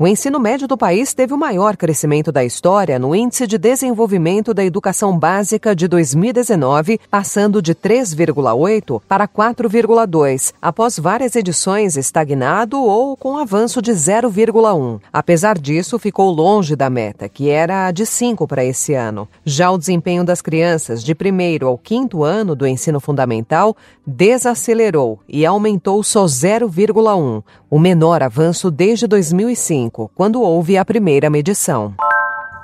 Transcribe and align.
O 0.00 0.06
ensino 0.06 0.38
médio 0.38 0.68
do 0.68 0.78
país 0.78 1.12
teve 1.12 1.34
o 1.34 1.36
maior 1.36 1.76
crescimento 1.76 2.30
da 2.30 2.44
história 2.44 3.00
no 3.00 3.16
Índice 3.16 3.48
de 3.48 3.58
Desenvolvimento 3.58 4.54
da 4.54 4.64
Educação 4.64 5.18
Básica 5.18 5.74
de 5.74 5.88
2019, 5.88 7.00
passando 7.10 7.60
de 7.60 7.74
3,8 7.74 9.02
para 9.08 9.26
4,2, 9.26 10.54
após 10.62 11.00
várias 11.00 11.34
edições 11.34 11.96
estagnado 11.96 12.80
ou 12.80 13.16
com 13.16 13.38
avanço 13.38 13.82
de 13.82 13.90
0,1. 13.90 15.00
Apesar 15.12 15.58
disso, 15.58 15.98
ficou 15.98 16.30
longe 16.30 16.76
da 16.76 16.88
meta, 16.88 17.28
que 17.28 17.50
era 17.50 17.88
a 17.88 17.90
de 17.90 18.06
5 18.06 18.46
para 18.46 18.64
esse 18.64 18.94
ano. 18.94 19.28
Já 19.44 19.68
o 19.68 19.76
desempenho 19.76 20.22
das 20.22 20.40
crianças 20.40 21.02
de 21.02 21.12
primeiro 21.12 21.66
ao 21.66 21.76
quinto 21.76 22.22
ano 22.22 22.54
do 22.54 22.68
ensino 22.68 23.00
fundamental 23.00 23.76
desacelerou 24.06 25.18
e 25.28 25.44
aumentou 25.44 26.04
só 26.04 26.24
0,1, 26.24 27.42
o 27.70 27.78
menor 27.78 28.22
avanço 28.22 28.70
desde 28.70 29.06
2005, 29.06 29.87
quando 29.90 30.42
houve 30.42 30.76
a 30.76 30.84
primeira 30.84 31.30
medição. 31.30 31.94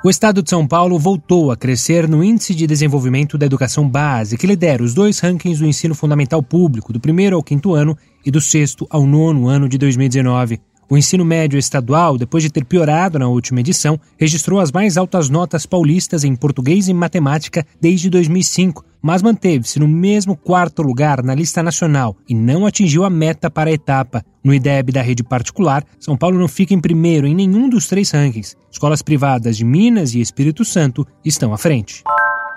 O 0.03 0.09
estado 0.09 0.43
de 0.43 0.49
São 0.51 0.67
Paulo 0.67 0.99
voltou 0.99 1.51
a 1.51 1.57
crescer 1.57 2.07
no 2.07 2.23
Índice 2.23 2.53
de 2.53 2.67
Desenvolvimento 2.67 3.39
da 3.39 3.45
Educação 3.47 3.89
Base, 3.89 4.37
que 4.37 4.45
lidera 4.45 4.83
os 4.83 4.93
dois 4.93 5.17
rankings 5.17 5.59
do 5.59 5.65
ensino 5.65 5.95
fundamental 5.95 6.43
público, 6.43 6.93
do 6.93 6.99
primeiro 6.99 7.35
ao 7.35 7.41
quinto 7.41 7.73
ano 7.73 7.97
e 8.23 8.29
do 8.29 8.39
sexto 8.39 8.85
ao 8.89 9.07
nono 9.07 9.47
ano 9.47 9.67
de 9.67 9.79
2019. 9.79 10.61
O 10.87 10.95
ensino 10.95 11.25
médio 11.25 11.57
estadual, 11.57 12.15
depois 12.19 12.43
de 12.43 12.51
ter 12.51 12.63
piorado 12.63 13.17
na 13.17 13.27
última 13.27 13.59
edição, 13.59 13.99
registrou 14.19 14.59
as 14.59 14.71
mais 14.71 14.95
altas 14.95 15.27
notas 15.27 15.65
paulistas 15.65 16.23
em 16.23 16.35
português 16.35 16.87
e 16.87 16.93
matemática 16.93 17.65
desde 17.81 18.07
2005, 18.07 18.85
mas 19.05 19.21
manteve-se 19.21 19.77
no 19.77 19.87
mesmo 19.87 20.35
quarto 20.35 20.81
lugar 20.81 21.21
na 21.21 21.35
lista 21.35 21.61
nacional 21.61 22.17
e 22.27 22.33
não 22.33 22.65
atingiu 22.65 23.03
a 23.03 23.09
meta 23.09 23.51
para 23.51 23.69
a 23.69 23.73
etapa. 23.73 24.25
No 24.43 24.51
IDEB 24.51 24.91
da 24.91 25.03
rede 25.03 25.23
particular, 25.23 25.85
São 25.99 26.17
Paulo 26.17 26.39
não 26.39 26.47
fica 26.47 26.73
em 26.73 26.81
primeiro 26.81 27.27
em 27.27 27.35
nenhum 27.35 27.69
dos 27.69 27.87
três 27.87 28.09
rankings. 28.09 28.55
Escolas 28.71 29.03
privadas 29.03 29.57
de 29.57 29.63
Minas 29.63 30.15
e 30.15 30.21
Espírito 30.21 30.65
Santo 30.65 31.05
estão 31.23 31.53
à 31.53 31.57
frente. 31.59 32.03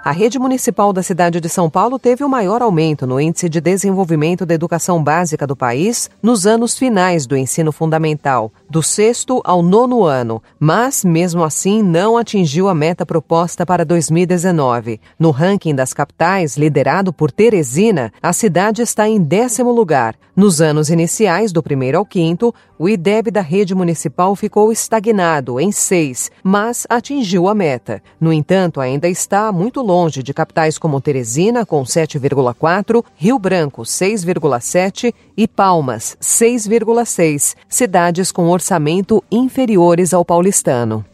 A 0.08 0.10
rede 0.10 0.38
municipal 0.38 0.90
da 0.90 1.02
cidade 1.02 1.38
de 1.38 1.50
São 1.50 1.68
Paulo 1.68 1.98
teve 1.98 2.24
o 2.24 2.30
maior 2.30 2.62
aumento 2.62 3.06
no 3.06 3.20
índice 3.20 3.46
de 3.46 3.60
desenvolvimento 3.60 4.46
da 4.46 4.54
educação 4.54 5.04
básica 5.04 5.46
do 5.46 5.54
país 5.54 6.08
nos 6.22 6.46
anos 6.46 6.78
finais 6.78 7.26
do 7.26 7.36
ensino 7.36 7.70
fundamental, 7.70 8.50
do 8.70 8.82
sexto 8.82 9.42
ao 9.44 9.62
nono 9.62 10.04
ano, 10.04 10.42
mas, 10.58 11.04
mesmo 11.04 11.44
assim, 11.44 11.82
não 11.82 12.16
atingiu 12.16 12.70
a 12.70 12.74
meta 12.74 13.04
proposta 13.04 13.66
para 13.66 13.84
2019. 13.84 14.98
No 15.18 15.30
ranking 15.30 15.74
das 15.74 15.92
capitais, 15.92 16.56
liderado 16.56 17.12
por 17.12 17.30
Teresina, 17.30 18.10
a 18.22 18.32
cidade 18.32 18.80
está 18.80 19.06
em 19.06 19.20
décimo 19.20 19.70
lugar. 19.70 20.16
Nos 20.34 20.62
anos 20.62 20.88
iniciais, 20.88 21.52
do 21.52 21.62
primeiro 21.62 21.98
ao 21.98 22.06
quinto, 22.06 22.54
o 22.78 22.88
IDEB 22.88 23.30
da 23.30 23.40
rede 23.40 23.74
municipal 23.74 24.36
ficou 24.36 24.70
estagnado 24.70 25.58
em 25.58 25.72
seis, 25.72 26.30
mas 26.42 26.86
atingiu 26.88 27.48
a 27.48 27.54
meta. 27.54 28.02
No 28.20 28.32
entanto, 28.32 28.80
ainda 28.80 29.08
está 29.08 29.50
muito 29.50 29.82
longe 29.82 30.22
de 30.22 30.32
capitais 30.32 30.78
como 30.78 31.00
Teresina, 31.00 31.66
com 31.66 31.82
7,4, 31.82 33.04
Rio 33.16 33.38
Branco, 33.38 33.82
6,7 33.82 35.12
e 35.36 35.48
Palmas, 35.48 36.16
6,6, 36.20 37.56
cidades 37.68 38.30
com 38.30 38.48
orçamento 38.48 39.22
inferiores 39.30 40.14
ao 40.14 40.24
paulistano. 40.24 41.04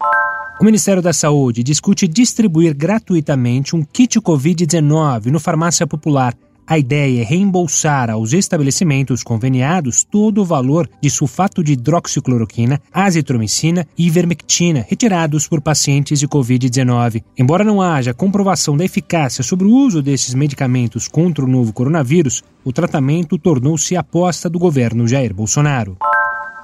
O 0.60 0.64
Ministério 0.64 1.02
da 1.02 1.12
Saúde 1.12 1.64
discute 1.64 2.06
distribuir 2.06 2.74
gratuitamente 2.74 3.74
um 3.74 3.82
kit 3.82 4.20
Covid-19 4.20 5.26
no 5.26 5.40
Farmácia 5.40 5.86
Popular 5.86 6.32
a 6.66 6.78
ideia 6.78 7.20
é 7.20 7.24
reembolsar 7.24 8.10
aos 8.10 8.32
estabelecimentos 8.32 9.22
conveniados 9.22 10.02
todo 10.02 10.40
o 10.40 10.44
valor 10.44 10.88
de 11.00 11.10
sulfato 11.10 11.62
de 11.62 11.72
hidroxicloroquina, 11.72 12.80
azitromicina 12.92 13.86
e 13.96 14.06
ivermectina 14.06 14.84
retirados 14.88 15.46
por 15.46 15.60
pacientes 15.60 16.18
de 16.18 16.26
Covid-19. 16.26 17.22
Embora 17.36 17.64
não 17.64 17.82
haja 17.82 18.14
comprovação 18.14 18.76
da 18.76 18.84
eficácia 18.84 19.44
sobre 19.44 19.66
o 19.66 19.72
uso 19.72 20.02
desses 20.02 20.34
medicamentos 20.34 21.06
contra 21.06 21.44
o 21.44 21.48
novo 21.48 21.72
coronavírus, 21.72 22.42
o 22.64 22.72
tratamento 22.72 23.38
tornou-se 23.38 23.96
aposta 23.96 24.48
do 24.48 24.58
governo 24.58 25.06
Jair 25.06 25.34
Bolsonaro. 25.34 25.98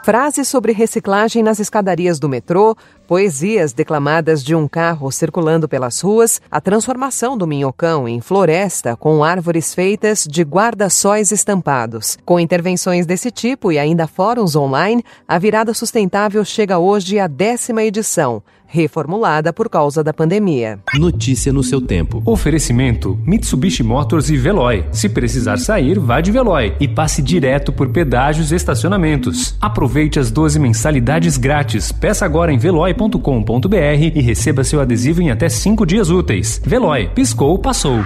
Frases 0.02 0.48
sobre 0.48 0.72
reciclagem 0.72 1.42
nas 1.42 1.60
escadarias 1.60 2.19
do 2.19 2.26
metrô, 2.26 2.75
poesias 3.10 3.72
declamadas 3.72 4.41
de 4.41 4.54
um 4.54 4.69
carro 4.69 5.10
circulando 5.10 5.69
pelas 5.69 6.00
ruas, 6.00 6.41
a 6.48 6.60
transformação 6.60 7.37
do 7.37 7.44
Minhocão 7.44 8.06
em 8.06 8.21
floresta 8.21 8.94
com 8.94 9.25
árvores 9.25 9.75
feitas 9.75 10.25
de 10.31 10.44
guarda-sóis 10.44 11.32
estampados. 11.32 12.16
Com 12.25 12.38
intervenções 12.38 13.06
desse 13.06 13.32
tipo 13.32 13.72
e 13.72 13.81
ainda 13.81 14.06
fóruns 14.06 14.54
online, 14.54 15.04
a 15.26 15.41
Virada 15.41 15.75
Sustentável 15.75 16.44
chega 16.44 16.78
hoje 16.78 17.19
à 17.19 17.26
décima 17.26 17.82
edição, 17.82 18.44
reformulada 18.70 19.53
por 19.53 19.69
causa 19.69 20.03
da 20.03 20.15
pandemia. 20.15 20.78
Notícia 20.94 21.53
no 21.53 21.62
seu 21.62 21.81
tempo. 21.81 22.22
Oferecimento: 22.25 23.19
Mitsubishi 23.26 23.82
Motors 23.82 24.31
e 24.31 24.37
Veloy. 24.37 24.84
Se 24.93 25.09
precisar 25.09 25.59
sair, 25.59 25.99
vá 25.99 26.20
de 26.20 26.31
Veloy 26.31 26.76
e 26.78 26.87
passe 26.87 27.20
direto 27.20 27.72
por 27.72 27.88
pedágios 27.91 28.53
e 28.53 28.54
estacionamentos. 28.54 29.56
Aproveite 29.60 30.20
as 30.20 30.31
12 30.31 30.59
mensalidades 30.60 31.37
grátis. 31.37 31.91
Peça 31.91 32.25
agora 32.25 32.53
em 32.53 32.59
veloy.com.br 33.00 34.12
e 34.15 34.21
receba 34.21 34.65
seu 34.65 34.81
adesivo 34.81 35.22
em 35.22 35.31
até 35.31 35.49
5 35.49 35.87
dias 35.87 36.11
úteis. 36.11 36.61
Veloy, 36.65 37.09
piscou, 37.15 37.59
passou. 37.59 38.05